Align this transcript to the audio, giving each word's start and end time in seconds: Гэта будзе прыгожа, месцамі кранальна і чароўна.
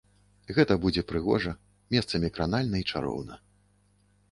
Гэта 0.57 0.77
будзе 0.85 1.03
прыгожа, 1.11 1.53
месцамі 1.97 2.33
кранальна 2.39 2.83
і 2.83 2.89
чароўна. 2.95 3.41